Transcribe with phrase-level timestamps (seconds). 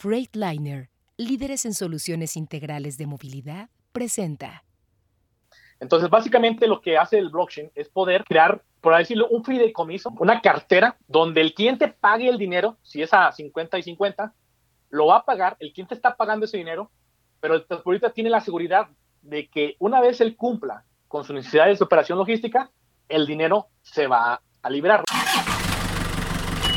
[0.00, 4.64] Freightliner, líderes en soluciones integrales de movilidad, presenta.
[5.78, 10.40] Entonces, básicamente lo que hace el blockchain es poder crear, por decirlo, un fideicomiso, una
[10.40, 14.32] cartera donde el cliente pague el dinero, si es a 50 y 50,
[14.88, 16.90] lo va a pagar, el cliente está pagando ese dinero,
[17.38, 18.88] pero el transportista tiene la seguridad
[19.20, 22.70] de que una vez él cumpla con sus necesidades de operación logística,
[23.06, 25.04] el dinero se va a liberar.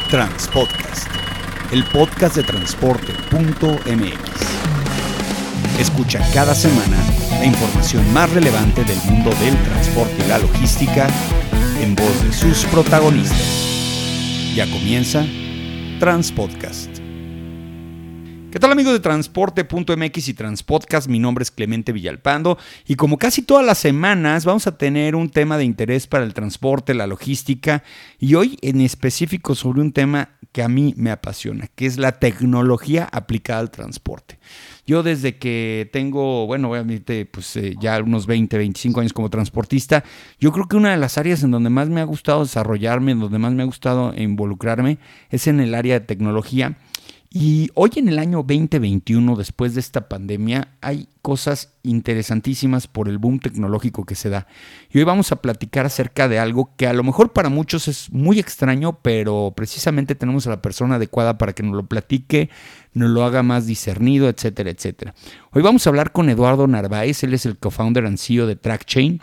[0.09, 0.92] Transpodcast
[1.73, 3.79] el podcast de transporte.mx.
[5.79, 6.97] Escucha cada semana
[7.39, 11.07] la información más relevante del mundo del transporte y la logística
[11.81, 14.53] en voz de sus protagonistas.
[14.55, 15.25] Ya comienza
[15.99, 16.92] Transpodcast.
[18.53, 21.07] ¿Qué tal amigos de Transporte.mx y Transpodcast?
[21.07, 25.31] Mi nombre es Clemente Villalpando y como casi todas las semanas vamos a tener un
[25.31, 27.83] tema de interés para el transporte, la logística
[28.19, 32.19] y hoy en específico sobre un tema que a mí me apasiona, que es la
[32.19, 34.37] tecnología aplicada al transporte.
[34.85, 40.03] Yo desde que tengo, bueno, obviamente, pues eh, ya unos 20, 25 años como transportista,
[40.39, 43.19] yo creo que una de las áreas en donde más me ha gustado desarrollarme, en
[43.19, 44.99] donde más me ha gustado involucrarme,
[45.31, 46.77] es en el área de tecnología
[47.35, 53.17] y hoy en el año 2021, después de esta pandemia, hay cosas interesantísimas por el
[53.17, 54.45] boom tecnológico que se da.
[54.91, 58.11] Y hoy vamos a platicar acerca de algo que a lo mejor para muchos es
[58.11, 62.51] muy extraño, pero precisamente tenemos a la persona adecuada para que nos lo platique,
[62.93, 65.15] nos lo haga más discernido, etcétera, etcétera.
[65.53, 69.21] Hoy vamos a hablar con Eduardo Narváez, él es el co-founder and CEO de TrackChain.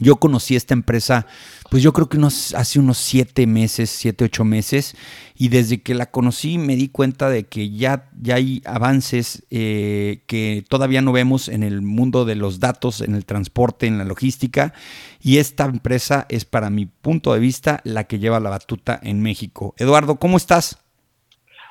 [0.00, 1.26] Yo conocí esta empresa,
[1.70, 4.96] pues yo creo que unos, hace unos siete meses, siete, ocho meses,
[5.36, 10.24] y desde que la conocí me di cuenta de que ya, ya hay avances eh,
[10.26, 14.04] que todavía no vemos en el mundo de los datos, en el transporte, en la
[14.04, 14.74] logística,
[15.22, 19.22] y esta empresa es para mi punto de vista la que lleva la batuta en
[19.22, 19.74] México.
[19.78, 20.76] Eduardo, ¿cómo estás?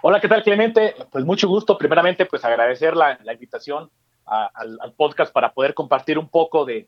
[0.01, 0.95] Hola, ¿qué tal Clemente?
[1.11, 1.77] Pues mucho gusto.
[1.77, 3.89] Primeramente, pues agradecer la, la invitación
[4.25, 6.87] al, podcast para poder compartir un poco de,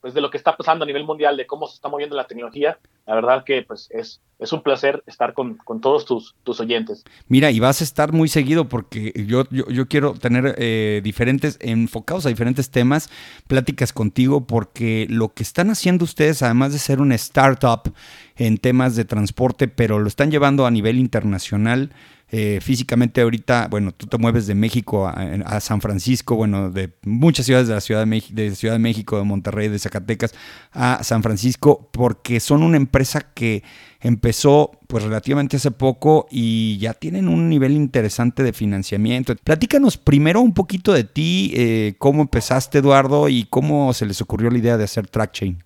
[0.00, 2.26] pues de lo que está pasando a nivel mundial, de cómo se está moviendo la
[2.26, 2.78] tecnología.
[3.06, 7.04] La verdad que pues es, es un placer estar con, con todos tus, tus, oyentes.
[7.28, 11.58] Mira, y vas a estar muy seguido porque yo, yo, yo quiero tener eh, diferentes,
[11.60, 13.10] enfocados a diferentes temas,
[13.48, 17.92] pláticas contigo, porque lo que están haciendo ustedes, además de ser una startup
[18.36, 21.90] en temas de transporte, pero lo están llevando a nivel internacional,
[22.34, 27.44] eh, físicamente ahorita, bueno, tú te mueves de México a, San Francisco, bueno, de muchas
[27.44, 30.32] ciudades de la Ciudad de, de Ciudad de México, de Monterrey, de Zacatecas,
[30.72, 33.62] a San Francisco, porque son una empresa que
[34.00, 39.36] empezó pues relativamente hace poco y ya tienen un nivel interesante de financiamiento.
[39.36, 44.48] Platícanos primero un poquito de ti, eh, cómo empezaste Eduardo y cómo se les ocurrió
[44.48, 45.62] la idea de hacer TrackChain.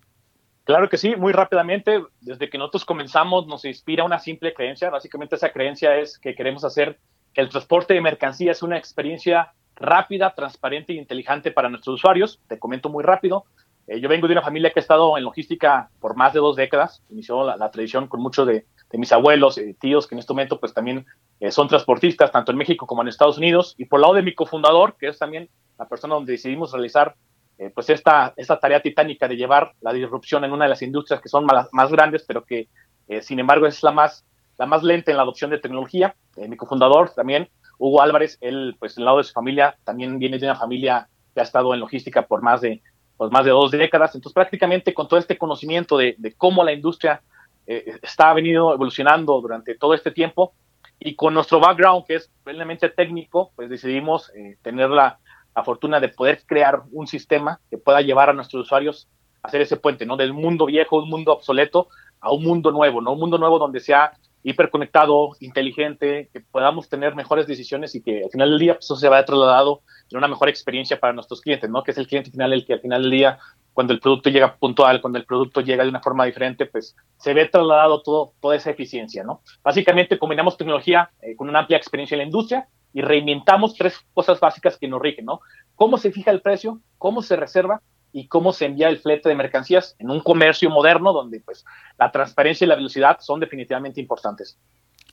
[0.67, 5.37] Claro que sí, muy rápidamente, desde que nosotros comenzamos nos inspira una simple creencia, básicamente
[5.37, 6.99] esa creencia es que queremos hacer
[7.33, 12.41] que el transporte de mercancías una experiencia rápida, transparente e inteligente para nuestros usuarios.
[12.49, 13.45] Te comento muy rápido,
[13.87, 16.57] eh, yo vengo de una familia que ha estado en logística por más de dos
[16.57, 20.59] décadas, inició la, tradición con muchos de, mis abuelos y tíos que en este momento
[20.59, 21.05] pues también
[21.39, 24.35] eh, son transportistas, tanto en México como en Estados Unidos, y por lado de mi
[24.35, 25.47] cofundador, que es también
[25.79, 27.15] la persona donde decidimos realizar
[27.59, 31.29] eh, pues esta, tarea titánica de llevar la disrupción en una de las industrias que
[31.29, 32.67] son más, más grandes, pero que
[33.07, 34.25] eh, sin embargo es la más,
[34.57, 36.15] la más lenta en la adopción de tecnología.
[36.35, 40.37] Eh, mi cofundador también, Hugo Álvarez, él, pues del lado de su familia, también viene
[40.37, 42.81] de una familia que ha estado en logística por más de,
[43.17, 44.13] pues, más de dos décadas.
[44.13, 47.21] Entonces, prácticamente con todo este conocimiento de, de cómo la industria
[47.69, 50.53] está venido evolucionando durante todo este tiempo
[50.99, 54.31] y con nuestro background, que es plenamente técnico, pues decidimos
[54.61, 55.19] tener la,
[55.57, 59.07] la fortuna de poder crear un sistema que pueda llevar a nuestros usuarios
[59.41, 60.15] a hacer ese puente, ¿no?
[60.15, 61.87] Del mundo viejo, un mundo obsoleto,
[62.19, 63.13] a un mundo nuevo, ¿no?
[63.13, 64.13] Un mundo nuevo donde sea
[64.49, 68.95] hiperconectado, inteligente, que podamos tener mejores decisiones y que al final del día pues, eso
[68.95, 71.83] se va trasladado en una mejor experiencia para nuestros clientes, ¿no?
[71.83, 73.39] Que es el cliente final el que al final del día,
[73.73, 77.33] cuando el producto llega puntual, cuando el producto llega de una forma diferente, pues se
[77.33, 79.41] ve trasladado todo, toda esa eficiencia, ¿no?
[79.61, 84.39] Básicamente combinamos tecnología eh, con una amplia experiencia en la industria y reinventamos tres cosas
[84.39, 85.41] básicas que nos rigen, ¿no?
[85.75, 87.81] Cómo se fija el precio, cómo se reserva
[88.11, 91.65] y cómo se envía el flete de mercancías en un comercio moderno donde pues
[91.97, 94.57] la transparencia y la velocidad son definitivamente importantes.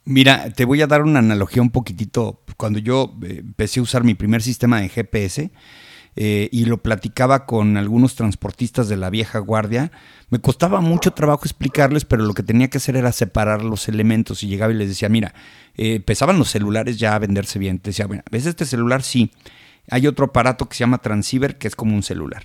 [0.05, 2.41] Mira, te voy a dar una analogía un poquitito.
[2.57, 5.51] Cuando yo eh, empecé a usar mi primer sistema de GPS,
[6.17, 9.91] eh, y lo platicaba con algunos transportistas de la vieja guardia,
[10.31, 14.45] me costaba mucho trabajo explicarles, pero lo que tenía que hacer era separar los elementos
[14.45, 15.35] y llegaba y les decía, mira,
[15.77, 17.81] eh, empezaban los celulares ya a venderse bien.
[17.81, 19.03] Te decía, bueno, ¿ves este celular?
[19.03, 19.33] Sí.
[19.91, 22.45] Hay otro aparato que se llama transceiver, que es como un celular.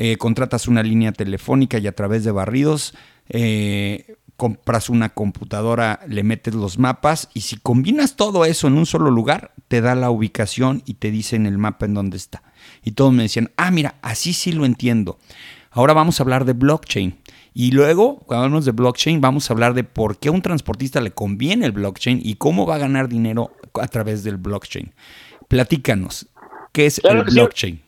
[0.00, 2.94] Eh, contratas una línea telefónica y a través de barridos
[4.38, 9.10] compras una computadora, le metes los mapas y si combinas todo eso en un solo
[9.10, 12.44] lugar, te da la ubicación y te dice en el mapa en dónde está.
[12.84, 15.18] Y todos me decían, ah, mira, así sí lo entiendo.
[15.72, 17.18] Ahora vamos a hablar de blockchain.
[17.52, 21.00] Y luego, cuando hablamos de blockchain, vamos a hablar de por qué a un transportista
[21.00, 24.92] le conviene el blockchain y cómo va a ganar dinero a través del blockchain.
[25.48, 26.28] Platícanos,
[26.70, 27.87] ¿qué es el blockchain?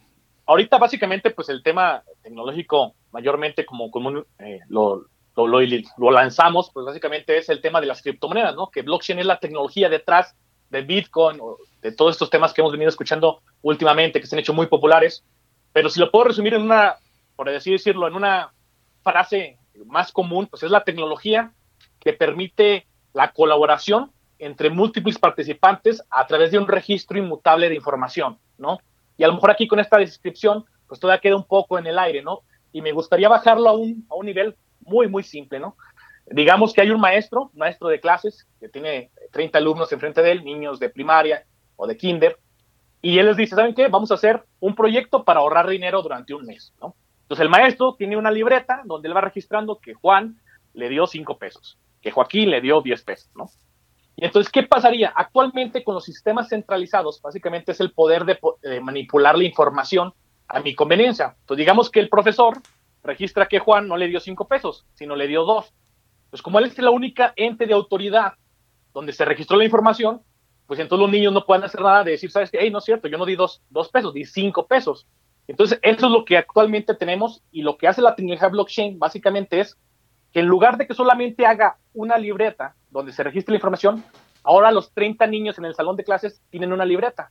[0.50, 5.06] Ahorita básicamente pues el tema tecnológico mayormente como, como eh, lo,
[5.36, 8.68] lo, lanzamos, pues básicamente es el tema de las criptomonedas, ¿no?
[8.68, 10.34] Que blockchain es la tecnología detrás
[10.70, 14.40] de Bitcoin, o de todos estos temas que hemos venido escuchando últimamente, que se han
[14.40, 15.22] hecho muy populares.
[15.72, 16.96] Pero si lo puedo resumir en una,
[17.36, 18.52] por decirlo, en una
[19.04, 19.56] frase
[19.86, 21.52] más común, pues es la tecnología
[22.00, 24.10] que permite la colaboración
[24.40, 28.80] entre múltiples participantes a través de un registro inmutable de información, ¿no?
[29.20, 31.98] Y a lo mejor aquí con esta descripción, pues todavía queda un poco en el
[31.98, 32.40] aire, ¿no?
[32.72, 35.76] Y me gustaría bajarlo a un, a un nivel muy, muy simple, ¿no?
[36.24, 40.42] Digamos que hay un maestro, maestro de clases, que tiene 30 alumnos enfrente de él,
[40.42, 41.44] niños de primaria
[41.76, 42.38] o de kinder,
[43.02, 43.88] y él les dice, ¿saben qué?
[43.88, 46.96] Vamos a hacer un proyecto para ahorrar dinero durante un mes, ¿no?
[47.20, 50.40] Entonces el maestro tiene una libreta donde él va registrando que Juan
[50.72, 53.50] le dio 5 pesos, que Joaquín le dio 10 pesos, ¿no?
[54.20, 55.14] Y entonces, ¿qué pasaría?
[55.16, 60.12] Actualmente con los sistemas centralizados, básicamente es el poder de, manipular la información
[60.46, 61.36] a mi conveniencia.
[61.40, 62.58] Entonces, digamos que el profesor
[63.02, 65.72] registra que Juan no le dio cinco pesos, sino le dio dos.
[66.28, 68.34] Pues como él es la única ente de autoridad
[68.92, 70.20] donde se registró la información,
[70.66, 72.58] pues entonces los niños no pueden hacer nada de decir, ¿sabes qué?
[72.60, 75.06] Hey, no es cierto, yo no di dos, dos pesos, di cinco pesos.
[75.48, 79.60] Entonces, eso es lo que actualmente tenemos y lo que hace la tecnología blockchain básicamente
[79.60, 79.78] es
[80.32, 84.04] que en lugar de que solamente haga una libreta donde se registre la información,
[84.42, 87.30] ahora los 30 niños en el salón de clases tienen una libreta.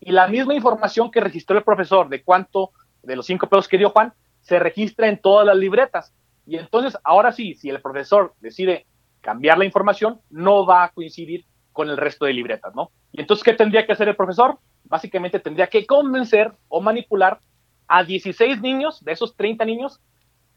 [0.00, 2.72] Y la misma información que registró el profesor de cuánto
[3.02, 6.12] de los cinco pesos que dio Juan, se registra en todas las libretas.
[6.46, 8.86] Y entonces, ahora sí, si el profesor decide
[9.20, 12.90] cambiar la información, no va a coincidir con el resto de libretas, ¿no?
[13.12, 14.58] Y entonces, ¿qué tendría que hacer el profesor?
[14.84, 17.40] Básicamente tendría que convencer o manipular
[17.86, 20.00] a 16 niños, de esos 30 niños,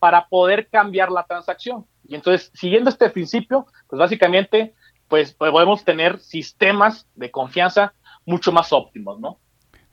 [0.05, 1.83] para poder cambiar la transacción.
[2.07, 4.75] Y entonces, siguiendo este principio, pues básicamente,
[5.07, 7.91] pues podemos tener sistemas de confianza
[8.23, 9.39] mucho más óptimos, ¿no?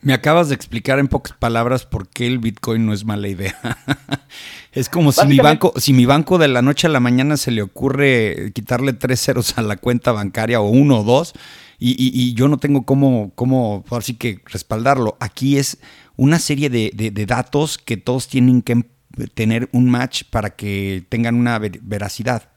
[0.01, 3.55] Me acabas de explicar en pocas palabras por qué el Bitcoin no es mala idea.
[4.71, 7.49] es como si mi banco, si mi banco de la noche a la mañana se
[7.49, 11.33] le ocurre quitarle tres ceros a la cuenta bancaria o uno o dos,
[11.79, 15.17] y, yo no tengo cómo, cómo así que respaldarlo.
[15.19, 15.79] Aquí es
[16.17, 18.83] una serie de, de, datos que todos tienen que
[19.33, 22.49] tener un match para que tengan una veracidad.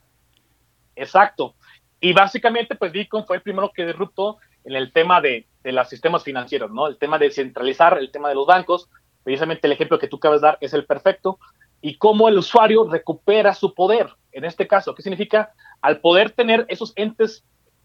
[0.95, 1.55] Exacto.
[2.01, 5.89] Y básicamente, pues Bitcoin fue el primero que derrotó en el tema de, de los
[5.89, 6.87] sistemas financieros, ¿no?
[6.87, 8.89] El tema de centralizar, el tema de los bancos,
[9.23, 11.39] precisamente el ejemplo que tú acabas de dar es el perfecto,
[11.81, 15.53] y cómo el usuario recupera su poder, en este caso, ¿qué significa?
[15.81, 17.45] Al poder tener esos entes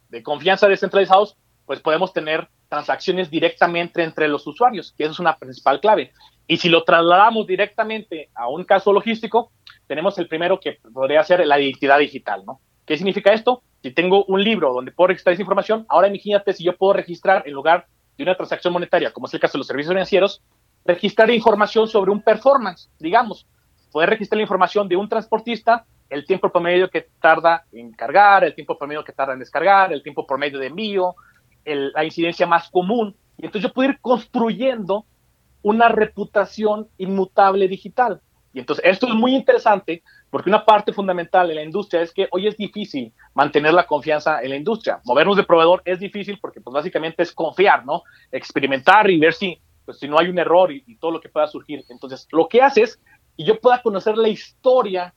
[0.10, 5.38] de confianza descentralizados, pues podemos tener transacciones directamente entre los usuarios, que eso es una
[5.38, 6.12] principal clave.
[6.52, 9.54] Y si lo trasladamos directamente a un caso logístico,
[9.88, 12.60] tenemos el primero que podría ser la identidad digital, ¿no?
[12.86, 13.64] ¿Qué significa esto?
[13.82, 17.44] Si tengo un libro donde puedo registrar esa información, ahora imagínate si yo puedo registrar
[17.46, 17.88] en lugar
[18.18, 20.42] de una transacción monetaria, como es el caso de los servicios financieros,
[20.84, 23.48] registrar información sobre un performance, digamos,
[23.90, 28.56] poder registrar la información de un transportista, el tiempo promedio que tarda en cargar, el
[28.56, 31.16] tiempo promedio que tarda en descargar, el tiempo promedio de envío,
[31.64, 33.16] la incidencia más común.
[33.38, 35.06] Y entonces yo puedo ir construyendo
[35.62, 38.22] una reputación inmutable digital.
[38.54, 42.28] Y entonces esto es muy interesante porque una parte fundamental de la industria es que
[42.32, 45.00] hoy es difícil mantener la confianza en la industria.
[45.06, 48.04] Movernos de proveedor es difícil porque pues básicamente es confiar, ¿no?
[48.32, 51.48] Experimentar y ver si, pues, si no hay un error y, todo lo que pueda
[51.48, 51.84] surgir.
[51.90, 53.00] Entonces, lo que hace es
[53.38, 55.14] que yo pueda conocer la historia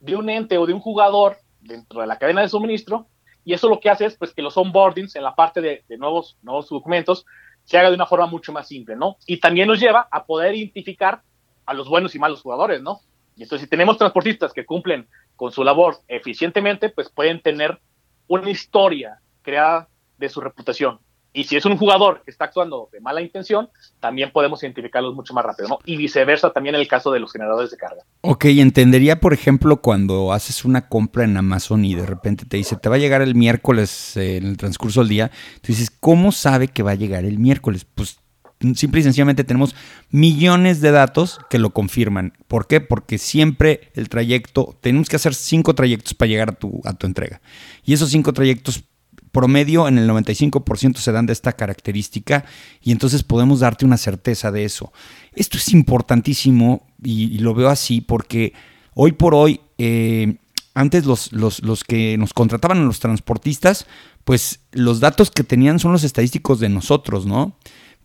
[0.00, 3.06] de un ente o de un jugador dentro de la cadena de suministro
[3.44, 5.96] y eso lo que hace es pues que los onboardings en la parte de, de
[5.96, 7.26] nuevos, nuevos documentos
[7.68, 9.18] se haga de una forma mucho más simple, ¿no?
[9.26, 11.20] Y también nos lleva a poder identificar
[11.66, 13.02] a los buenos y malos jugadores, ¿no?
[13.36, 15.06] Y entonces, si tenemos transportistas que cumplen
[15.36, 17.78] con su labor eficientemente, pues pueden tener
[18.26, 20.98] una historia creada de su reputación.
[21.38, 23.68] Y si es un jugador que está actuando de mala intención,
[24.00, 25.78] también podemos identificarlos mucho más rápido, ¿no?
[25.84, 28.02] Y viceversa también en el caso de los generadores de carga.
[28.22, 32.74] Ok, entendería, por ejemplo, cuando haces una compra en Amazon y de repente te dice,
[32.74, 35.30] te va a llegar el miércoles eh, en el transcurso del día,
[35.60, 37.84] tú dices, ¿cómo sabe que va a llegar el miércoles?
[37.84, 38.18] Pues
[38.74, 39.76] simple y sencillamente tenemos
[40.10, 42.32] millones de datos que lo confirman.
[42.48, 42.80] ¿Por qué?
[42.80, 47.06] Porque siempre el trayecto, tenemos que hacer cinco trayectos para llegar a tu, a tu
[47.06, 47.40] entrega.
[47.84, 48.82] Y esos cinco trayectos
[49.32, 52.44] promedio en el 95% se dan de esta característica
[52.82, 54.92] y entonces podemos darte una certeza de eso.
[55.34, 58.52] Esto es importantísimo y, lo veo así porque
[58.94, 59.60] hoy por hoy...
[59.78, 60.36] Eh,
[60.74, 63.88] antes los, los, los que nos contrataban a los transportistas,
[64.22, 67.56] pues los datos que tenían son los estadísticos de nosotros, ¿no?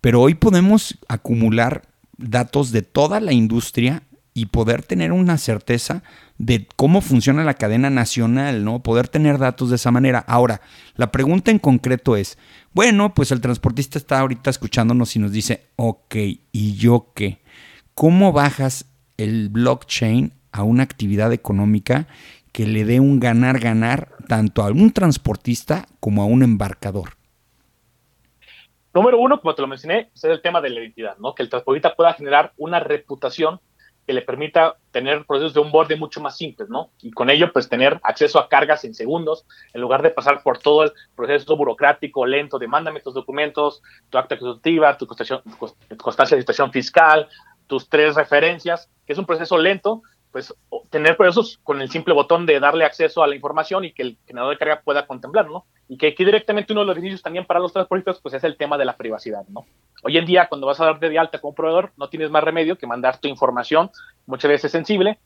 [0.02, 1.84] Pero hoy podemos acumular
[2.18, 4.02] datos de toda la industria
[4.34, 6.04] y poder tener una certeza
[6.46, 8.84] de cómo funciona la cadena nacional, ¿no?
[8.84, 10.20] Poder tener datos de esa manera.
[10.28, 10.60] Ahora,
[10.96, 12.38] la pregunta en concreto es,
[12.74, 16.16] bueno, pues el transportista está ahorita escuchándonos y nos dice, ok,
[16.52, 17.40] ¿y yo qué?
[17.96, 18.86] ¿Cómo bajas
[19.16, 22.08] el blockchain a una actividad económica
[22.52, 27.12] que le dé un ganar-ganar tanto a un transportista como a un embarcador?
[28.94, 31.34] Número uno, como te lo mencioné, es el tema de la identidad, ¿no?
[31.34, 33.60] Que el transportista pueda generar una reputación
[34.06, 36.90] que le permita tener procesos de onboarding mucho más simples, ¿no?
[37.02, 40.60] Y con ello, pues tener acceso a cargas en segundos, en lugar de pasar por
[40.60, 46.42] todo el proceso burocrático, lento, de mándame tus documentos, tu acta constitutiva, tu constancia de
[46.42, 47.28] situación fiscal,
[47.68, 50.54] tus tres referencias, que es un proceso lento, pues
[50.90, 54.18] tener procesos con el simple botón de darle acceso a la información y que el
[54.26, 55.66] generador de carga pueda contemplarlo.
[55.94, 58.58] Y que aquí directamente uno de los beneficios también para los transportistas, pues es el
[58.58, 59.68] tema de la privacidad, ¿no?
[60.02, 62.80] Hoy en día, cuando vas a darte de alta como proveedor, no tienes más remedio
[62.80, 63.92] que mandar tu información,
[64.26, 65.20] muchas veces sensible,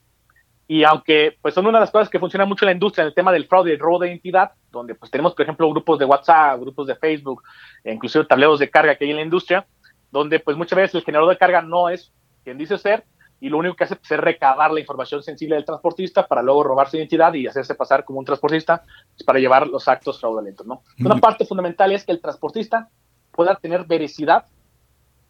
[0.68, 3.08] y aunque pues son una de las cosas que funciona mucho en la industria, en
[3.08, 6.00] el tema del fraude y el robo de identidad, donde pues tenemos, por ejemplo, grupos
[6.00, 7.44] de WhatsApp, grupos de Facebook,
[7.86, 9.66] e inclusive tableros de carga que hay en la industria,
[10.12, 12.12] donde pues muchas veces el generador de carga no es
[12.44, 13.06] quien dice ser,
[13.40, 16.64] y lo único que hace pues, es recabar la información sensible del transportista para luego
[16.64, 20.66] robar su identidad y hacerse pasar como un transportista pues, para llevar los actos fraudulentos.
[20.66, 20.84] ¿no?
[21.00, 22.90] Una parte fundamental es que el transportista
[23.32, 24.46] pueda tener veracidad,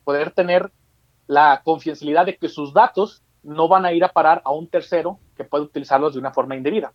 [0.03, 0.71] poder tener
[1.27, 5.19] la confidencialidad de que sus datos no van a ir a parar a un tercero
[5.35, 6.93] que puede utilizarlos de una forma indebida.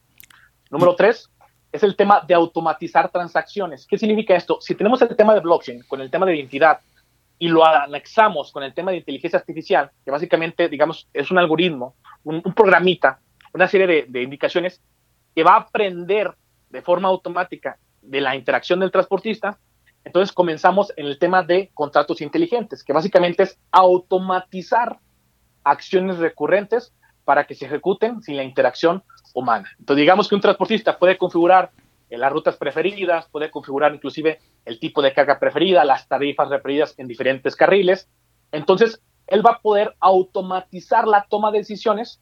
[0.71, 1.31] Número tres,
[1.71, 3.87] es el tema de automatizar transacciones.
[3.87, 4.59] ¿Qué significa esto?
[4.61, 6.81] Si tenemos el tema de blockchain con el tema de identidad
[7.43, 11.97] y lo anexamos con el tema de inteligencia artificial, que básicamente, digamos, es un algoritmo,
[12.23, 13.19] un, programita,
[13.53, 14.81] una serie de, indicaciones
[15.35, 16.37] que va a aprender
[16.71, 19.59] de forma automática de la interacción del transportista,
[20.05, 25.01] entonces comenzamos en el tema de contratos inteligentes, que básicamente es automatizar
[25.65, 26.95] acciones recurrentes
[27.25, 29.03] para que se ejecuten sin la interacción
[29.35, 29.69] humana.
[29.81, 31.73] Entonces digamos que un transportista puede configurar
[32.21, 37.09] las rutas preferidas, puede configurar inclusive el tipo de carga preferida, las tarifas referidas en
[37.09, 38.09] diferentes carriles.
[38.51, 42.21] Entonces, él va a poder automatizar la toma de decisiones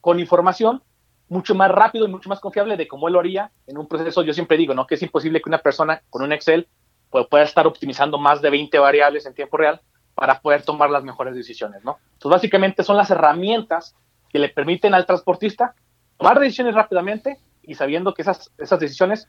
[0.00, 0.82] con información
[1.28, 4.22] mucho más rápido y mucho más confiable de cómo él lo haría en un proceso.
[4.22, 4.86] Yo siempre digo, ¿no?
[4.86, 6.68] Que es imposible que una persona con un Excel
[7.10, 9.80] pueda estar optimizando más de 20 variables en tiempo real
[10.14, 11.98] para poder tomar las mejores decisiones, ¿no?
[12.12, 13.96] Entonces, básicamente son las herramientas
[14.28, 15.74] que le permiten al transportista
[16.18, 19.28] tomar decisiones rápidamente y sabiendo que esas, esas decisiones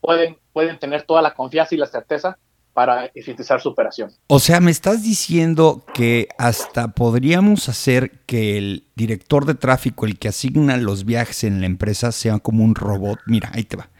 [0.00, 2.38] pueden, pueden tener toda la confianza y la certeza
[2.72, 4.10] para eficientizar su operación.
[4.28, 10.18] O sea, me estás diciendo que hasta podríamos hacer que el director de tráfico, el
[10.18, 13.18] que asigna los viajes en la empresa, sea como un robot.
[13.26, 13.90] Mira, ahí te va.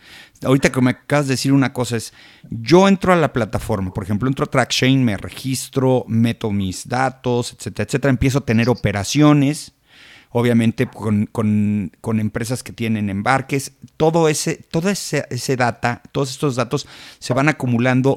[0.42, 2.12] Ahorita que me acabas de decir una cosa es,
[2.50, 7.52] yo entro a la plataforma, por ejemplo, entro a TrackChain, me registro, meto mis datos,
[7.52, 9.72] etcétera, etcétera, empiezo a tener operaciones,
[10.32, 16.86] obviamente con, empresas que tienen embarques, todo ese, todo ese, ese, data, todos estos datos
[17.18, 18.16] se van acumulando,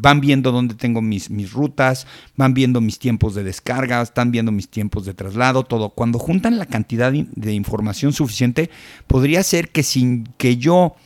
[0.00, 2.06] van viendo dónde tengo mis, mis rutas,
[2.36, 5.90] van viendo mis tiempos de descarga, están viendo mis tiempos de traslado, todo.
[5.90, 8.70] Cuando juntan la cantidad de información suficiente,
[9.06, 10.96] podría ser que sin que yo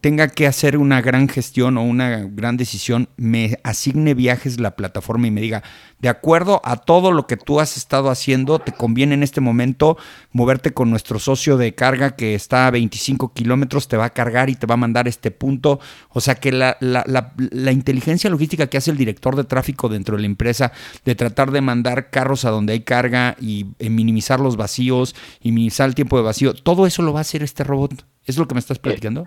[0.00, 5.26] tenga que hacer una gran gestión o una gran decisión, me asigne viajes la plataforma
[5.26, 5.62] y me diga,
[5.98, 9.98] de acuerdo a todo lo que tú has estado haciendo, te conviene en este momento
[10.32, 14.48] moverte con nuestro socio de carga que está a 25 kilómetros, te va a cargar
[14.48, 15.80] y te va a mandar este punto.
[16.08, 20.22] O sea que la, la, inteligencia logística que hace el director de tráfico dentro de
[20.22, 20.72] la empresa,
[21.04, 25.52] de tratar de mandar carros a donde hay carga y eh, minimizar los vacíos y
[25.52, 28.06] minimizar el tiempo de vacío, todo eso lo va a hacer este robot.
[28.24, 29.26] ¿Es lo que me estás platicando?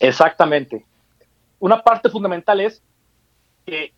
[0.00, 0.84] Exactamente.
[1.58, 2.82] Una parte fundamental es
[3.66, 3.92] que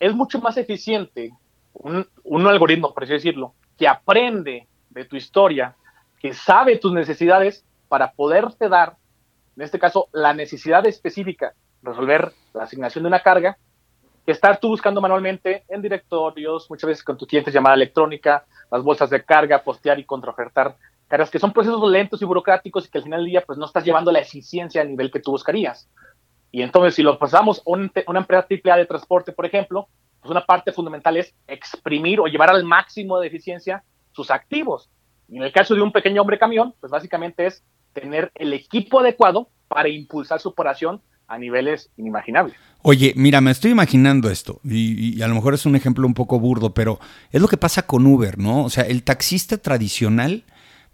[0.00, 1.32] es mucho más eficiente
[1.74, 5.74] un, algoritmo, por así decirlo, que aprende de tu historia,
[6.20, 8.96] que sabe tus necesidades para poderte dar,
[9.56, 13.56] en este caso, la necesidad específica, resolver la asignación de una carga,
[14.24, 18.82] que estar tú buscando manualmente en directorios, muchas veces con tus clientes llamada electrónica, las
[18.82, 20.76] bolsas de carga, postear y contraofertar
[21.08, 23.66] cargas que son procesos lentos y burocráticos y que al final del día pues no
[23.66, 25.88] estás llevando la eficiencia al nivel que tú buscarías.
[26.50, 29.88] Y entonces si lo pasamos a una empresa AAA de transporte, por ejemplo,
[30.20, 33.82] pues una parte fundamental es exprimir o llevar al máximo de eficiencia
[34.12, 34.88] sus activos.
[35.28, 39.00] Y en el caso de un pequeño hombre camión, pues básicamente es tener el equipo
[39.00, 42.56] adecuado para impulsar su operación a niveles inimaginables.
[42.82, 46.38] Oye, mira, me estoy imaginando esto, y, a lo mejor es un ejemplo un poco
[46.38, 48.64] burdo, pero es lo que pasa con Uber, ¿no?
[48.64, 50.44] O sea, el taxista tradicional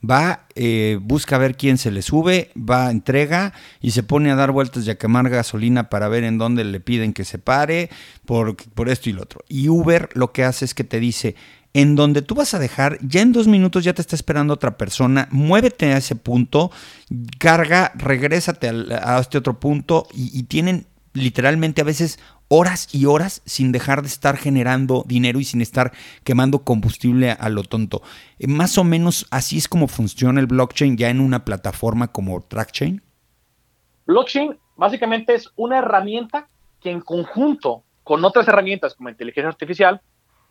[0.09, 4.53] va, eh, busca ver quién se le sube, va, entrega y se pone a dar
[4.53, 7.91] vueltas y a quemar gasolina para ver en dónde le piden que se pare
[8.27, 9.45] por, por esto y lo otro.
[9.49, 11.37] Y Uber lo que hace es que te dice,
[11.73, 14.77] en donde tú vas a dejar, ya en dos minutos ya te está esperando otra
[14.77, 16.71] persona, muévete a ese punto,
[17.39, 22.19] carga, regrésate a, este otro punto y, y tienen literalmente a veces
[22.53, 25.93] horas y horas sin dejar de estar generando dinero y sin estar
[26.25, 28.03] quemando combustible a lo tonto.
[28.41, 32.41] Eh, más o menos así es como funciona el blockchain ya en una plataforma como
[32.41, 33.03] TrackChain.
[34.07, 36.49] Blockchain básicamente es una herramienta
[36.81, 40.01] que en conjunto con otras herramientas como inteligencia artificial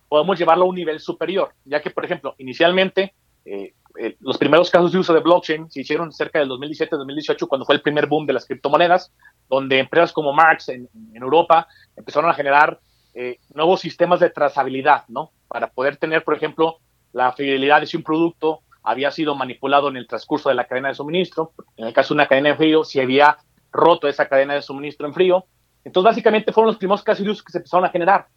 [0.08, 3.14] podemos llevarlo a un nivel superior, ya que, por ejemplo, inicialmente
[3.44, 7.66] eh, eh, los primeros casos de uso de blockchain se hicieron cerca del 2017-2018, cuando
[7.66, 9.12] fue el primer boom de las criptomonedas,
[9.50, 12.80] donde empresas como Marx en, Europa empezaron a generar
[13.14, 15.32] eh, nuevos sistemas de trazabilidad, ¿no?
[15.50, 16.78] Para poder tener, por ejemplo,
[17.12, 20.88] la fidelidad de si un producto había sido manipulado en el transcurso de la cadena
[20.88, 23.38] de suministro, en el caso de una cadena de frío, si había
[23.70, 25.46] roto esa cadena de suministro en frío.
[25.84, 28.28] Entonces, básicamente fueron los primeros casos de uso que se empezaron a generar.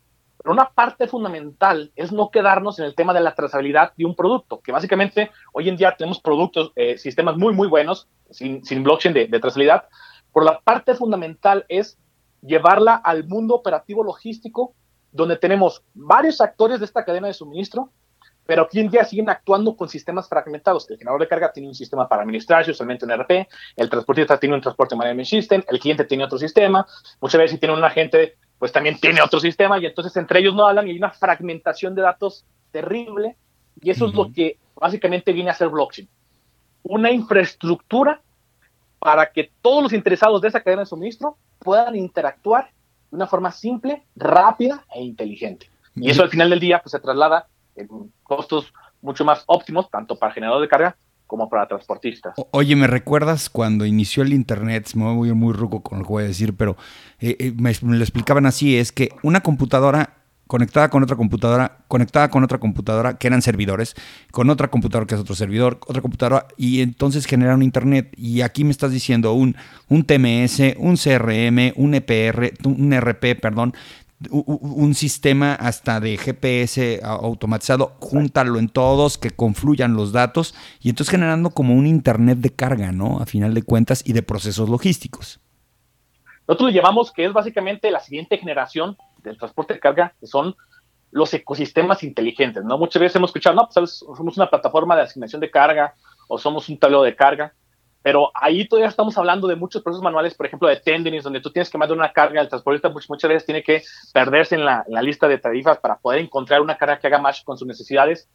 [0.42, 4.16] Pero una parte fundamental es no quedarnos en el tema de la trazabilidad de un
[4.16, 9.14] producto, que básicamente hoy en día tenemos productos, eh, sistemas muy, muy buenos, sin, blockchain
[9.14, 9.84] de, trazabilidad,
[10.34, 11.98] pero la parte fundamental es
[12.40, 14.74] llevarla al mundo operativo logístico,
[15.12, 17.90] donde tenemos varios actores de esta cadena de suministro,
[18.44, 20.90] pero hoy en día siguen actuando con sistemas fragmentados.
[20.90, 23.46] El generador de carga tiene un sistema para administrar, usualmente un RP,
[23.76, 26.84] el transportista tiene un transporte management system, el cliente tiene otro sistema,
[27.20, 30.64] muchas veces tiene un agente pues también tiene otro sistema y entonces entre ellos no
[30.64, 33.34] hablan y hay una fragmentación de datos terrible
[33.80, 36.08] y eso es lo que básicamente viene a ser blockchain.
[36.84, 38.20] Una infraestructura
[39.00, 42.70] para que todos los interesados de esa cadena de suministro puedan interactuar
[43.10, 45.68] de una forma simple, rápida e inteligente.
[45.96, 47.88] Y eso al final del día pues, se traslada en
[48.22, 50.96] costos mucho más óptimos, tanto para el generador de carga
[51.32, 52.34] como para transportistas.
[52.50, 54.90] Oye, ¿me recuerdas cuando inició el Internet?
[54.94, 56.76] Me voy muy ruco con lo que voy a decir, pero
[57.20, 62.28] eh, eh, me, lo explicaban así, es que una computadora conectada con otra computadora, conectada
[62.28, 63.94] con otra computadora, que eran servidores,
[64.30, 68.12] con otra computadora que es otro servidor, otra computadora, y entonces generaron Internet.
[68.18, 69.56] Y aquí me estás diciendo un,
[69.88, 73.72] un TMS, un CRM, un EPR, un RP, perdón,
[74.30, 81.10] un sistema hasta de GPS automatizado, júntalo en todos, que confluyan los datos y entonces
[81.10, 83.18] generando como un Internet de carga, ¿no?
[83.20, 85.40] A final de cuentas y de procesos logísticos.
[86.46, 90.54] Nosotros le llamamos que es básicamente la siguiente generación del transporte de carga, que son
[91.10, 92.78] los ecosistemas inteligentes, ¿no?
[92.78, 95.94] Muchas veces hemos escuchado, no, pues somos una plataforma de asignación de carga
[96.26, 97.54] o somos un tablero de carga.
[98.02, 101.50] Pero ahí todavía estamos hablando de muchos procesos manuales, por ejemplo, de tenderings, donde tú
[101.50, 105.28] tienes que mandar una carga, el transportista muchas, veces tiene que perderse en la, lista
[105.28, 108.28] de tarifas para poder encontrar una carga que haga match con sus necesidades.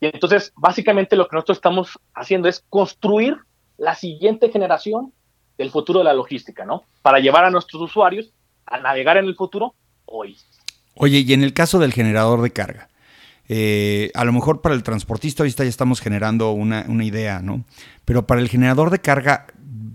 [0.00, 3.38] Y entonces, básicamente lo que nosotros estamos haciendo es construir
[3.78, 5.12] la siguiente generación
[5.56, 6.84] del futuro de la logística, ¿no?
[7.00, 8.32] Para llevar a nuestros usuarios
[8.66, 10.36] a navegar en el futuro hoy.
[10.96, 12.88] Oye, y en el caso del generador de carga,
[13.48, 17.64] eh, a lo mejor para el transportista ahorita ya estamos generando una, idea, ¿no?
[18.04, 19.46] Pero para el generador de carga,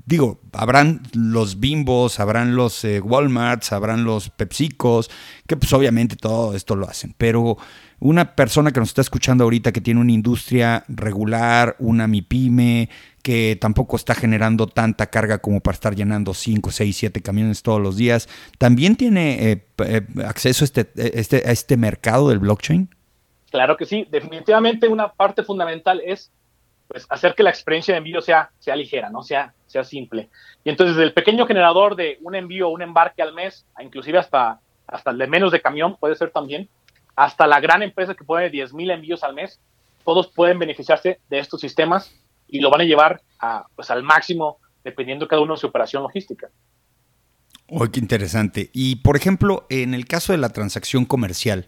[0.05, 5.09] digo, habrán los bimbos, habrán los eh, Walmarts, habrán los Pepsicos,
[5.47, 7.57] que pues obviamente todo esto lo hacen, pero
[7.99, 12.89] una persona que nos está escuchando ahorita que tiene una industria regular, una MIPYME,
[13.23, 17.81] que tampoco está generando tanta carga como para estar llenando 5, 6, 7 camiones todos
[17.81, 22.89] los días, ¿también tiene eh, acceso a este, este, a este mercado del blockchain?
[23.49, 26.31] Claro que sí, definitivamente una parte fundamental es
[26.87, 29.23] pues, hacer que la experiencia de envío sea, ligera, ¿no?
[29.23, 30.29] sea, simple.
[30.63, 35.11] Y entonces, el pequeño generador de un envío un embarque al mes, inclusive hasta, hasta
[35.11, 36.67] el de menos de camión, puede ser también,
[37.15, 39.59] hasta la gran empresa que pone 10.000 envíos al mes,
[40.03, 42.15] todos pueden beneficiarse de estos sistemas
[42.47, 46.01] y lo van a llevar a, pues, al máximo dependiendo cada uno de su operación
[46.03, 46.49] logística.
[47.67, 48.69] Oh, qué interesante.
[48.73, 51.67] Y por ejemplo, en el caso de la transacción comercial,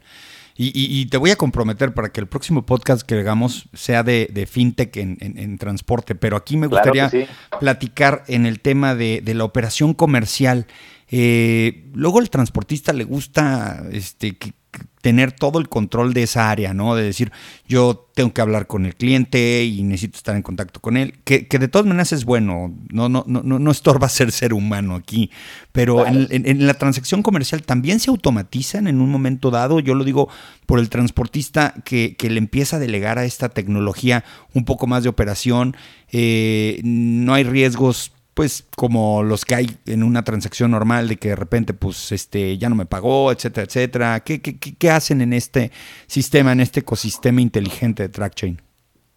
[0.56, 4.96] y, te voy a comprometer para que el próximo podcast que hagamos sea de, fintech
[4.98, 7.12] en, transporte, pero aquí me gustaría
[7.60, 10.68] platicar en el tema de, la operación comercial.
[11.14, 14.54] Eh, luego el transportista le gusta este, que,
[15.02, 16.96] tener todo el control de esa área, ¿no?
[16.96, 17.32] De decir,
[17.68, 21.48] yo tengo que hablar con el cliente y necesito estar en contacto con él, que,
[21.50, 25.32] de todas maneras es bueno, no, no, no, no estorba ser ser humano aquí,
[25.72, 30.30] pero en, la transacción comercial también se automatizan en un momento dado, yo lo digo
[30.66, 35.04] por el transportista que, que le empieza a delegar a esta tecnología un poco más
[35.04, 35.76] de operación,
[36.12, 41.30] eh, no hay riesgos pues como los que hay en una transacción normal de que
[41.30, 44.20] de repente pues este ya no me pagó, etcétera, etcétera.
[44.22, 45.72] ¿Qué, qué, qué hacen en este
[46.08, 48.62] sistema, en este ecosistema inteligente de TrackChain?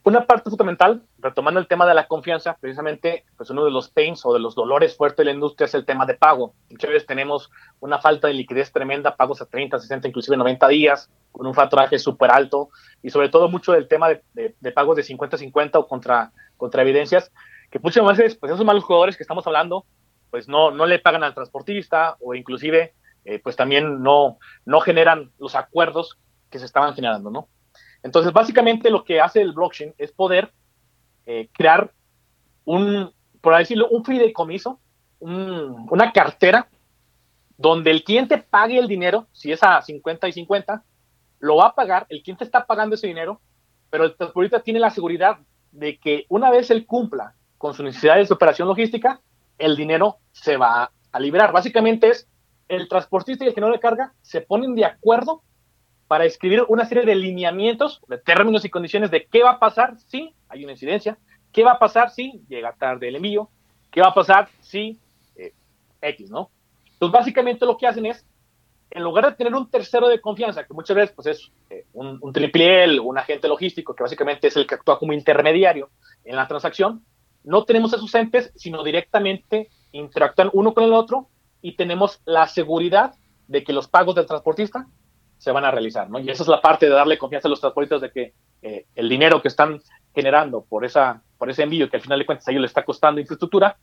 [0.07, 4.21] Una parte fundamental, retomando el tema de la confianza, precisamente, pues uno de los pains
[4.27, 6.53] o de los dolores fuertes de la industria es el tema de pago.
[6.69, 7.51] Muchas veces tenemos
[7.81, 11.99] una falta de liquidez tremenda, pagos a 30, 60, inclusive 90 días, con un facturaje
[11.99, 12.69] súper alto,
[13.03, 17.33] y sobre todo mucho del tema de, de, pagos de 50-50 o contra, contra evidencias,
[17.75, 19.85] que muchas veces, pues esos malos jugadores que estamos hablando,
[20.31, 25.33] pues no, no le pagan al transportista o inclusive, eh, pues también no, no generan
[25.41, 26.17] los acuerdos
[26.51, 27.49] que se estaban generando, ¿no?
[28.05, 30.53] Entonces, básicamente lo que hace el blockchain es poder
[31.27, 31.91] eh, crear
[32.65, 34.79] un, por decirlo, un fideicomiso,
[35.19, 36.69] una cartera
[37.57, 40.85] donde el cliente pague el dinero, si es a 50 y 50,
[41.41, 43.41] lo va a pagar, el cliente está pagando ese dinero,
[43.91, 45.39] pero el transportista tiene la seguridad
[45.73, 49.23] de que una vez él cumpla con sus necesidades de operación logística,
[49.57, 51.51] el dinero se va a liberar.
[51.51, 52.29] Básicamente es
[52.69, 55.43] el transportista y el no le carga se ponen de acuerdo
[56.07, 59.97] para escribir una serie de lineamientos, de términos y condiciones de qué va a pasar
[60.09, 61.17] si hay una incidencia,
[61.53, 63.49] qué va a pasar si llega tarde el envío,
[63.91, 64.99] qué va a pasar si
[65.35, 65.55] eh,
[66.03, 66.51] X, ¿no?
[66.93, 68.27] Entonces, básicamente lo que hacen es,
[68.91, 72.19] en lugar de tener un tercero de confianza, que muchas veces pues, es eh, un,
[72.21, 75.89] un triple L, un agente logístico, que básicamente es el que actúa como intermediario
[76.27, 77.03] en la transacción,
[77.45, 81.29] no tenemos esos entes, sino directamente interactúan uno con el otro
[81.63, 83.15] y tenemos la seguridad
[83.47, 84.87] de que los pagos del transportista
[85.39, 86.19] se van a realizar, ¿no?
[86.19, 89.09] Y esa es la parte de darle confianza a los transportistas de que eh, el
[89.09, 89.81] dinero que están
[90.15, 92.85] generando por, esa, por ese envío, que al final de cuentas a ellos le está
[92.85, 93.77] costando infraestructura,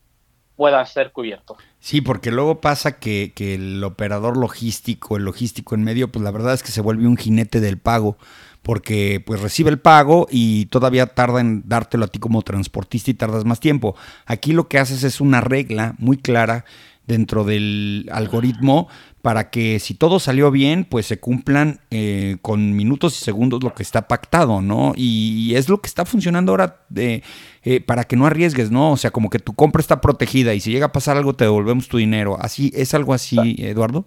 [0.55, 1.57] pueda ser cubierto.
[1.79, 6.31] Sí, porque luego pasa que, que, el operador logístico, el logístico en medio, pues la
[6.31, 8.17] verdad es que se vuelve un jinete del pago,
[8.61, 13.15] porque pues recibe el pago y todavía tarda en dártelo a ti como transportista y
[13.15, 13.95] tardas más tiempo.
[14.25, 16.65] Aquí lo que haces es una regla muy clara
[17.07, 18.87] dentro del algoritmo
[19.21, 23.73] para que si todo salió bien, pues se cumplan eh, con minutos y segundos lo
[23.73, 24.93] que está pactado, ¿no?
[24.95, 27.23] Y, es lo que está funcionando ahora de,
[27.63, 28.91] eh, para que no arriesgues, ¿no?
[28.91, 31.43] O sea, como que tu compra está protegida y si llega a pasar algo te
[31.43, 32.37] devolvemos tu dinero.
[32.39, 34.05] Así es algo así, Eduardo.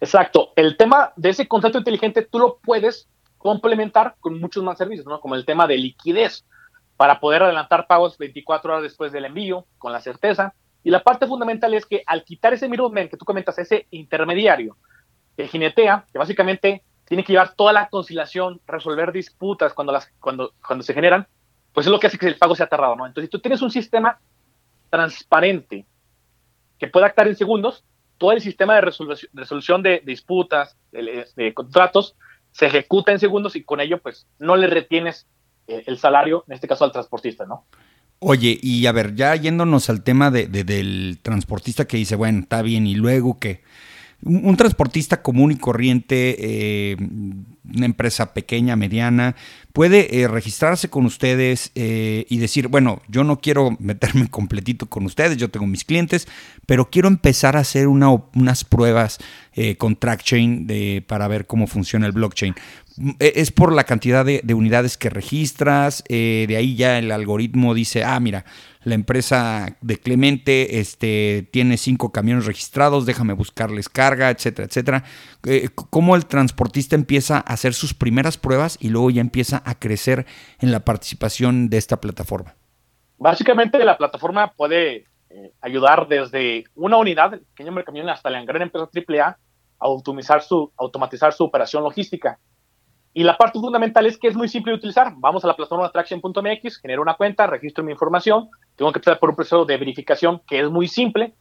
[0.00, 0.50] Exacto.
[0.56, 3.08] El tema de ese contrato inteligente tú lo puedes
[3.44, 5.20] complementar con muchos más servicios, ¿no?
[5.20, 6.46] Como el tema de liquidez
[6.96, 11.26] para poder adelantar pagos 24 horas después del envío con la certeza y la parte
[11.26, 14.78] fundamental es que al quitar ese middleman que tú comentas, ese intermediario
[15.36, 20.54] que jinetea, que básicamente tiene que llevar toda la conciliación, resolver disputas cuando, las, cuando,
[20.66, 21.26] cuando se generan,
[21.74, 23.06] pues es lo que hace que el pago sea tardado, ¿no?
[23.06, 24.18] Entonces, si tú tienes un sistema
[24.88, 25.84] transparente
[26.78, 27.84] que pueda actuar en segundos,
[28.16, 32.16] todo el sistema de resolución, de, disputas, de, contratos,
[32.54, 35.26] se ejecuta en segundos y con ello, pues, no le retienes
[35.66, 37.66] eh, el salario, en este caso al transportista, ¿no?
[38.20, 42.62] Oye, y a ver, ya yéndonos al tema de, del transportista que dice, bueno, está
[42.62, 43.64] bien, y luego que
[44.24, 46.96] un, transportista común y corriente, eh,
[47.74, 49.36] una empresa pequeña, mediana,
[49.72, 55.04] puede eh, registrarse con ustedes eh, y decir, bueno, yo no quiero meterme completito con
[55.04, 56.26] ustedes, yo tengo mis clientes,
[56.66, 59.18] pero quiero empezar a hacer una, unas pruebas
[59.78, 62.56] con TrackChain de, para ver cómo funciona el blockchain.
[63.20, 68.02] E, es por la cantidad de, unidades que registras, de ahí ya el algoritmo dice,
[68.02, 68.44] ah, mira,
[68.84, 75.04] la empresa de Clemente este, tiene cinco camiones registrados, déjame buscarles carga, etcétera, etcétera.
[75.46, 79.78] Eh, ¿Cómo el transportista empieza a hacer sus primeras pruebas y luego ya empieza a
[79.78, 80.26] crecer
[80.60, 82.54] en la participación de esta plataforma?
[83.18, 88.88] Básicamente la plataforma puede eh, ayudar desde una unidad, pequeño camión, hasta la gran empresa
[88.94, 89.38] AAA a
[89.80, 92.38] automatizar su, automatizar su operación logística.
[93.16, 95.12] Y la parte fundamental es que es muy simple de utilizar.
[95.16, 99.30] Vamos a la plataforma Traction.mx, genero una cuenta, registro mi información, tengo que empezar por
[99.30, 101.34] un proceso de verificación que es muy simple.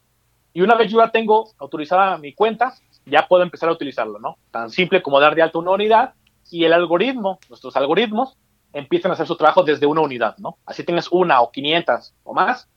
[0.53, 2.73] Y una vez yo ya tengo autorizada mi cuenta,
[3.05, 4.37] ya puedo empezar a utilizarlo, ¿no?
[4.51, 6.13] Tan simple como dar de alta una unidad
[6.51, 8.37] y el algoritmo, nuestros algoritmos,
[8.71, 10.57] empiezan a hacer su trabajo desde una unidad, ¿no?
[10.65, 12.69] Así tienes una o 500 o más,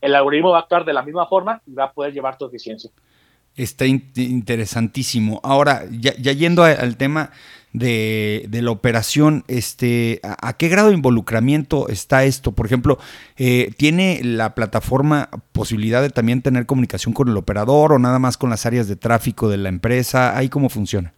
[0.00, 2.46] el algoritmo va a actuar de la misma forma y va a poder llevar tu
[2.46, 2.90] eficiencia.
[3.56, 5.40] Está interesantísimo.
[5.44, 7.30] Ahora, ya, yendo al tema
[7.72, 12.52] de, la operación, este, ¿a, qué grado de involucramiento está esto?
[12.52, 12.98] Por ejemplo,
[13.36, 18.36] eh, ¿tiene la plataforma posibilidad de también tener comunicación con el operador o nada más
[18.36, 20.36] con las áreas de tráfico de la empresa?
[20.36, 21.12] ¿Ahí cómo funciona?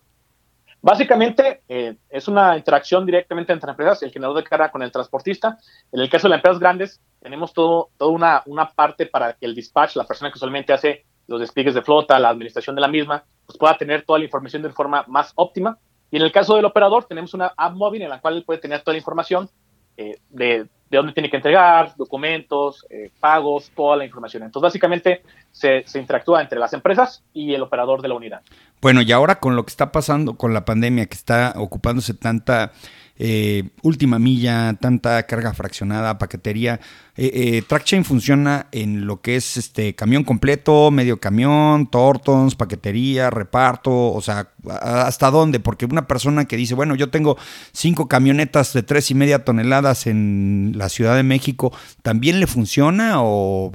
[0.83, 5.59] Básicamente eh, es una interacción directamente entre empresas, el generador de carga con el transportista.
[5.91, 9.47] En el caso de las empresas grandes, tenemos todo, toda una, una parte para que
[9.47, 12.89] el dispatch, la persona que usualmente hace los despliegues de flota, la administración de la
[12.89, 15.79] misma, pues pueda tener toda la información de forma más óptima.
[16.11, 18.61] Y en el caso del operador, tenemos una app móvil en la cual él puede
[18.61, 19.49] tener toda la información
[19.97, 24.43] eh, de, de, dónde tiene que entregar, documentos, eh, pagos, toda la información.
[24.45, 28.43] Entonces, básicamente, se, se, interactúa entre las empresas y el operador de la unidad.
[28.81, 32.73] Bueno, y ahora con lo que está pasando con la pandemia, que está ocupándose tanta
[33.19, 36.81] eh, última milla, tanta carga fraccionada, paquetería.
[37.17, 43.31] Eh, eh, TrackChain funciona en lo que es este camión completo, medio camión, tortons, paquetería,
[43.31, 45.61] reparto, o sea, ¿hasta dónde?
[45.61, 47.39] Porque una persona que dice, bueno, yo tengo
[47.73, 53.23] cinco camionetas de tres y media toneladas en la Ciudad de México, ¿también le funciona
[53.23, 53.73] o,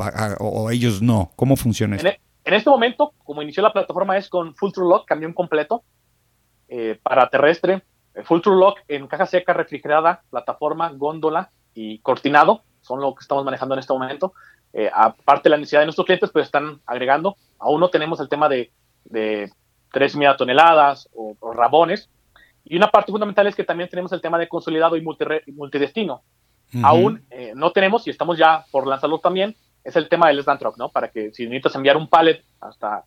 [0.72, 1.32] ellos no?
[1.36, 2.10] ¿Cómo funciona esto?
[2.44, 5.84] En este momento, como inició la plataforma, es con Full True Lock, camión completo,
[6.68, 7.84] eh, para terrestre,
[8.24, 13.46] Full True Lock en caja seca, refrigerada, plataforma, góndola y cortinado, son lo que estamos
[13.46, 14.34] manejando en este momento.
[14.74, 17.38] Eh, aparte de la necesidad de nuestros clientes, pues están agregando.
[17.60, 18.72] Aún no tenemos el tema de,
[19.06, 19.52] de
[19.92, 22.10] 3 media toneladas o, rabones.
[22.64, 26.22] Y una parte fundamental es que también tenemos el tema de consolidado y multidestino.
[26.84, 30.78] Aún no tenemos y estamos ya por lanzarlo también es el tema del stand truck,
[30.78, 30.90] ¿no?
[30.90, 33.04] Para que si necesitas enviar un pallet hasta,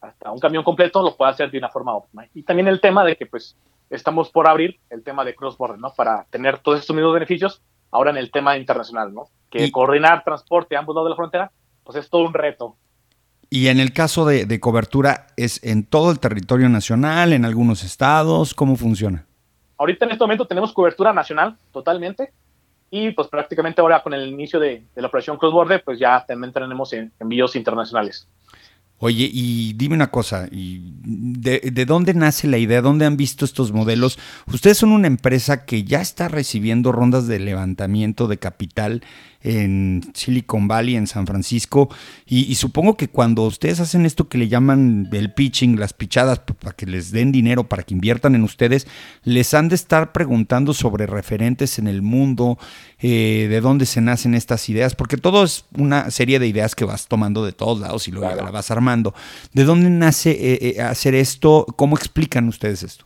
[0.00, 2.26] hasta un camión completo, lo puedas hacer de una forma óptima.
[2.34, 3.56] Y también el tema de que, pues,
[3.90, 5.92] estamos por abrir el tema de cross-border, ¿no?
[5.94, 9.28] Para tener todos estos mismos beneficios ahora en el tema internacional, ¿no?
[9.50, 11.52] Que coordinar transporte a ambos lados de la frontera,
[11.84, 12.76] pues es todo un reto.
[13.48, 17.84] Y en el caso de, de, cobertura, ¿es en todo el territorio nacional, en algunos
[17.84, 18.54] estados?
[18.54, 19.24] ¿Cómo funciona?
[19.78, 22.32] Ahorita en este momento tenemos cobertura nacional totalmente.
[22.90, 26.52] Y pues prácticamente ahora con el inicio de, la operación Cross Border, pues ya también
[26.52, 28.28] tenemos envíos internacionales.
[28.98, 32.80] Oye, y dime una cosa, ¿y de, de, dónde nace la idea?
[32.80, 34.18] ¿Dónde han visto estos modelos?
[34.46, 39.02] Ustedes son una empresa que ya está recibiendo rondas de levantamiento de capital
[39.46, 41.88] en Silicon Valley, en San Francisco,
[42.26, 46.74] y, supongo que cuando ustedes hacen esto que le llaman el pitching, las pichadas, para
[46.74, 48.88] que les den dinero, para que inviertan en ustedes,
[49.22, 52.58] les han de estar preguntando sobre referentes en el mundo,
[52.98, 56.84] eh, de dónde se nacen estas ideas, porque todo es una serie de ideas que
[56.84, 58.85] vas tomando de todos lados y luego la vas armando.
[59.52, 61.66] ¿De dónde nace eh, eh, hacer esto?
[61.76, 63.04] ¿Cómo explican ustedes esto?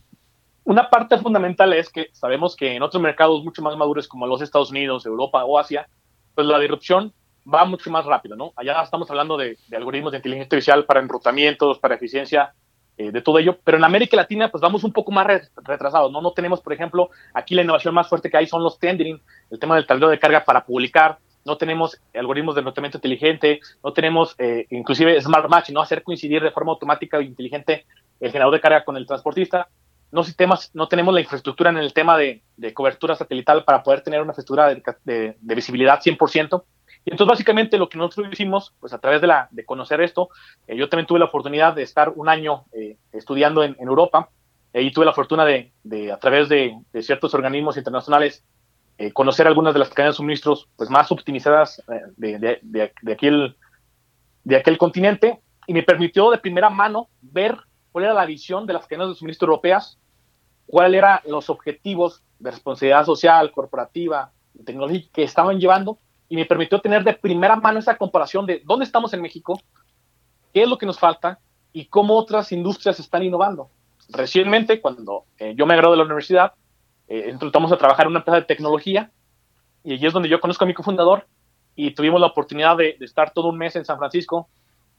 [0.64, 4.42] Una parte fundamental es que sabemos que en otros mercados mucho más maduros como los
[4.42, 5.88] Estados Unidos, Europa o Asia,
[6.34, 7.12] pues la disrupción
[7.52, 8.52] va mucho más rápido, ¿no?
[8.56, 12.52] Allá estamos hablando de, algoritmos de inteligencia artificial para enrutamientos, para eficiencia,
[12.98, 15.26] eh, de todo ello, pero en América Latina pues vamos un poco más
[15.64, 16.20] retrasados, ¿no?
[16.20, 19.58] No tenemos, por ejemplo, aquí la innovación más fuerte que hay son los tendering, el
[19.58, 24.34] tema del tablero de carga para publicar, no tenemos algoritmos de enrutamiento inteligente, no tenemos
[24.38, 25.80] eh, inclusive smart match, ¿no?
[25.80, 27.86] Hacer coincidir de forma automática e inteligente
[28.20, 29.68] el generador de carga con el transportista.
[30.12, 32.42] No, sistemas, no tenemos la infraestructura en el tema de,
[32.74, 36.64] cobertura satelital para poder tener una infraestructura de, de, visibilidad 100%.
[37.04, 40.28] Y entonces básicamente lo que nosotros hicimos, pues a través de, la, de conocer esto,
[40.66, 44.30] eh, yo también tuve la oportunidad de estar un año eh, estudiando en, Europa,
[44.72, 45.72] y tuve la fortuna de,
[46.12, 48.44] a través de, ciertos organismos internacionales,
[49.00, 51.82] eh, conocer algunas de las cadenas de suministros pues, más optimizadas
[52.18, 53.56] de, de, aquel,
[54.44, 57.56] de aquel continente, y me permitió de primera mano ver
[57.92, 59.98] cuál era la visión de las cadenas de suministro europeas,
[60.66, 64.32] cuáles eran los objetivos de responsabilidad social, corporativa,
[64.66, 65.96] tecnológica que estaban llevando
[66.28, 69.58] y me permitió tener de primera mano esa comparación de dónde estamos en México,
[70.52, 71.38] qué es lo que nos falta
[71.72, 73.70] y cómo otras industrias están innovando.
[74.10, 76.52] Recientemente, cuando eh, yo me gradué de la universidad,
[77.10, 79.10] eh, entramos a trabajar en una empresa de tecnología
[79.84, 81.26] y allí es donde yo conozco a mi cofundador
[81.76, 84.48] y tuvimos la oportunidad de estar todo un mes en San Francisco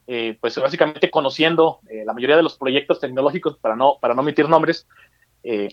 [0.08, 4.22] eh, pues básicamente conociendo eh, la mayoría de los proyectos tecnológicos, para no, para no
[4.22, 4.88] omitir nombres,
[5.44, 5.68] eh,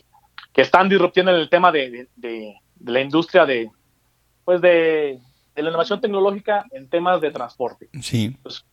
[0.54, 2.08] que están disruptiendo en el tema de,
[2.86, 3.72] la industria de,
[4.46, 5.20] pues de,
[5.56, 7.90] la innovación tecnológica en temas de transporte.
[8.02, 8.38] Sí.
[8.44, 8.64] Pues,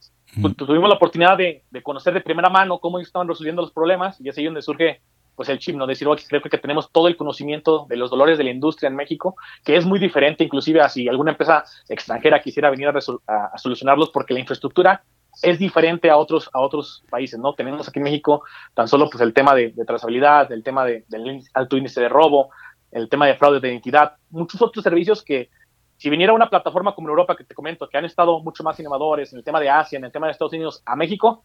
[0.40, 4.20] pues, tuvimos la oportunidad de, conocer de primera mano cómo ellos estaban resolviendo los problemas
[4.20, 5.00] y es ahí donde surge
[5.36, 5.86] pues el chip, ¿no?
[5.86, 9.36] Decir, creo que tenemos todo el conocimiento de los dolores de la industria en México,
[9.64, 14.34] que es muy diferente inclusive a si alguna empresa extranjera quisiera venir a solucionarlos porque
[14.34, 15.04] la infraestructura
[15.42, 17.54] es diferente a otros, a otros países, ¿no?
[17.54, 18.42] Tenemos aquí en México
[18.74, 22.50] tan solo pues el tema de, trazabilidad, el tema de, del alto índice de robo,
[22.90, 25.50] el tema de fraude de identidad, muchos otros servicios que
[25.98, 29.32] si viniera una plataforma como Europa que te comento, que han estado mucho más innovadores
[29.32, 31.42] en el tema de Asia, en el tema de Estados Unidos a México,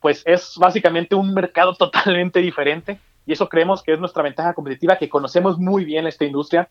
[0.00, 4.98] pues es básicamente un mercado totalmente diferente y eso creemos que es nuestra ventaja competitiva,
[4.98, 6.68] que conocemos muy bien esta industria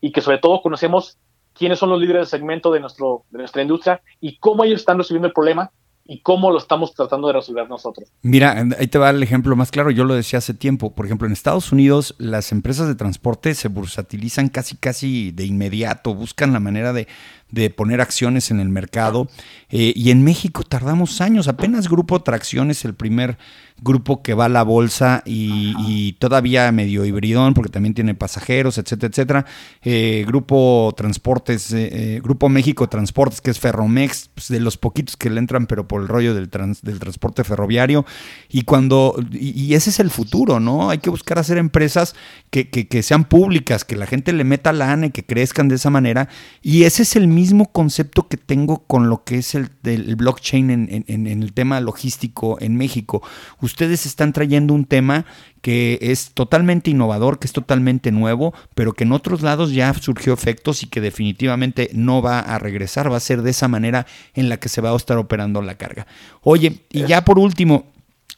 [0.00, 1.18] y que sobre todo conocemos
[1.52, 4.98] quiénes son los líderes de segmento de, nuestro, de nuestra industria y cómo ellos están
[4.98, 5.70] resolviendo el problema
[6.10, 8.10] y cómo lo estamos tratando de resolver nosotros.
[8.22, 9.90] Mira, ahí te va el ejemplo más claro.
[9.90, 10.94] Yo lo decía hace tiempo.
[10.94, 16.14] Por ejemplo, en Estados Unidos las empresas de transporte se bursatilizan casi, casi de inmediato.
[16.14, 17.08] Buscan la manera de,
[17.50, 19.28] de poner acciones en el mercado.
[19.70, 23.38] Eh, y en México tardamos años, apenas Grupo Tracción es el primer
[23.80, 29.10] grupo que va a la bolsa y, todavía medio hibridón porque también tiene pasajeros, etcétera,
[29.10, 29.46] etcétera.
[29.82, 35.30] Eh, grupo Transportes, eh, Grupo México Transportes, que es Ferromex, pues, de los poquitos que
[35.30, 38.04] le entran, pero por el rollo del, del transporte ferroviario.
[38.48, 40.90] Y cuando, y, ese es el futuro, ¿no?
[40.90, 42.14] Hay que buscar hacer empresas
[42.50, 45.90] que, que, sean públicas, que la gente le meta la y que crezcan de esa
[45.90, 46.28] manera.
[46.62, 49.70] Y ese es el mismo concepto que tengo con lo que es el,
[50.16, 53.22] blockchain en, en, en el tema logístico en México
[53.60, 55.24] ustedes están trayendo un tema
[55.60, 60.32] que es totalmente innovador, que es totalmente nuevo, pero que en otros lados ya surgió
[60.32, 64.48] efectos y que definitivamente no va a regresar, va a ser de esa manera en
[64.48, 66.06] la que se va a estar operando la carga.
[66.42, 67.86] Oye, y ya por último,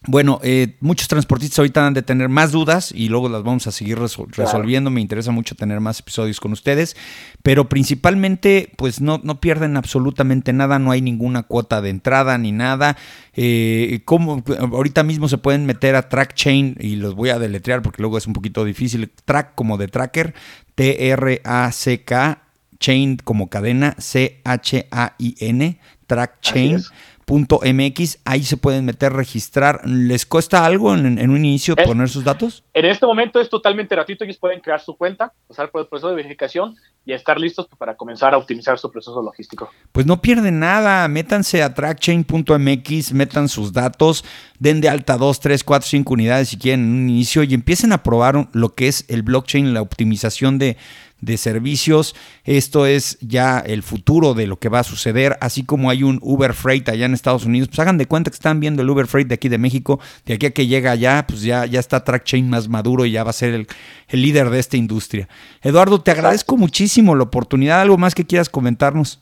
[0.07, 3.71] bueno, eh, muchos transportistas ahorita han de tener más dudas y luego las vamos a
[3.71, 4.91] seguir resolviendo.
[4.91, 6.97] Me interesa mucho tener más episodios con ustedes,
[7.43, 12.51] pero principalmente, pues no, no pierden absolutamente nada, no hay ninguna cuota de entrada ni
[12.51, 12.97] nada.
[13.35, 17.83] Eh, como ahorita mismo se pueden meter a Track Chain y los voy a deletrear
[17.83, 19.11] porque luego es un poquito difícil.
[19.27, 20.33] Track como de tracker,
[20.77, 22.43] T-R-A-C-K,
[22.79, 26.83] Chain como cadena, C-H-A-I-N, Track Chain.
[27.31, 29.81] .mx, ahí se pueden meter, registrar.
[29.87, 32.65] ¿Les cuesta algo en, un inicio poner sus datos?
[32.75, 36.09] En este momento es totalmente gratuito, ellos pueden crear su cuenta, pasar por el proceso
[36.09, 36.75] de verificación
[37.07, 39.71] y estar listos para comenzar a optimizar su proceso logístico.
[39.93, 44.25] Pues no pierden nada, métanse a trackchain.mx, metan sus datos,
[44.59, 47.93] den de alta 2, 3, 4, 5 unidades si quieren en un inicio y empiecen
[47.93, 50.77] a probar lo que es el blockchain, la optimización de
[51.21, 52.15] de servicios.
[52.45, 56.19] Esto es ya el futuro de lo que va a suceder, así como hay un
[56.23, 59.07] Uber Freight allá en Estados Unidos, pues hagan de cuenta que están viendo el Uber
[59.07, 62.05] Freight de aquí de México, de aquí a que llega allá, pues ya, ya está
[62.05, 63.67] TrackChain más maduro y ya va a ser el,
[64.09, 65.29] el líder de esta industria.
[65.63, 69.21] Eduardo, te agradezco muchísimo la oportunidad, algo más que quieras comentarnos.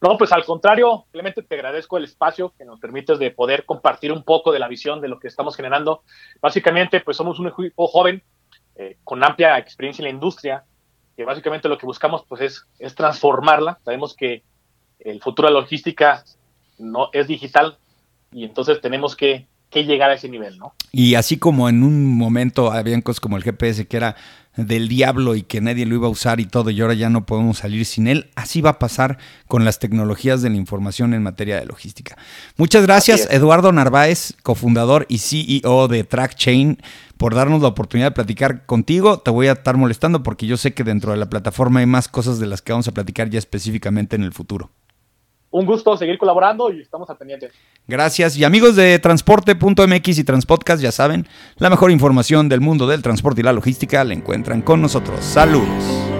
[0.00, 4.12] No, pues al contrario, simplemente te agradezco el espacio que nos permites de poder compartir
[4.12, 6.02] un poco de la visión de lo que estamos generando.
[6.40, 8.22] Básicamente, pues somos un equipo joven
[8.76, 10.64] eh, con amplia experiencia en la industria,
[11.20, 13.78] que básicamente lo que buscamos pues es, es transformarla.
[13.84, 14.42] Sabemos que
[15.00, 16.24] el futuro de logística
[16.78, 17.76] no es digital
[18.32, 20.74] y entonces tenemos que, que, llegar a ese nivel, ¿no?
[20.92, 24.16] Y así como en un momento habían cosas como el GPS que era
[24.56, 27.24] del diablo y que nadie lo iba a usar y todo y ahora ya no
[27.24, 31.22] podemos salir sin él, así va a pasar con las tecnologías de la información en
[31.22, 32.18] materia de logística.
[32.56, 36.78] Muchas gracias Eduardo Narváez, cofundador y CEO de TrackChain
[37.16, 39.20] por darnos la oportunidad de platicar contigo.
[39.20, 42.08] Te voy a estar molestando porque yo sé que dentro de la plataforma hay más
[42.08, 44.70] cosas de las que vamos a platicar ya específicamente en el futuro.
[45.50, 47.50] Un gusto seguir colaborando y estamos al pendiente.
[47.88, 48.36] Gracias.
[48.36, 53.40] Y amigos de transporte.mx y Transpodcast, ya saben, la mejor información del mundo del transporte
[53.40, 55.24] y la logística la encuentran con nosotros.
[55.24, 56.19] Saludos.